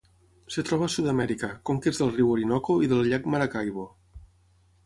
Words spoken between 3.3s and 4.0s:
Maracaibo.